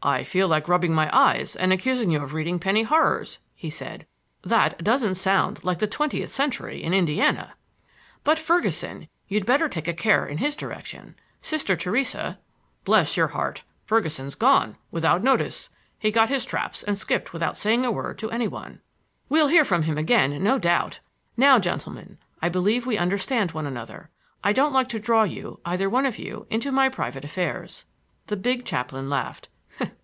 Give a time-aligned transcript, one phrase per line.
[0.00, 4.06] "I feel like rubbing my eyes and accusing you of reading penny horrors," he said.
[4.42, 7.54] "That doesn't sound like the twentieth century in Indiana."
[8.22, 11.16] "But Ferguson,—you'd better have a care in his direction.
[11.42, 12.38] Sister Theresa—"
[12.84, 13.64] "Bless your heart!
[13.84, 15.68] Ferguson's gone—without notice.
[15.98, 18.80] He got his traps and skipped without saying a word to any one."
[19.28, 21.00] "We'll hear from him again, no doubt.
[21.36, 24.10] Now, gentlemen, I believe we understand one another.
[24.44, 27.84] I don't like to draw you, either one of you, into my private affairs—"
[28.28, 29.48] The big chaplain laughed.